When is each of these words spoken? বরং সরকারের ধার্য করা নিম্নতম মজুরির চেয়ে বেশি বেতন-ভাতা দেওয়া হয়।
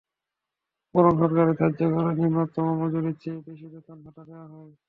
বরং 0.95 1.13
সরকারের 1.19 1.55
ধার্য 1.59 1.79
করা 1.95 2.11
নিম্নতম 2.13 2.67
মজুরির 2.79 3.17
চেয়ে 3.21 3.45
বেশি 3.47 3.65
বেতন-ভাতা 3.73 4.21
দেওয়া 4.29 4.47
হয়। 4.53 4.73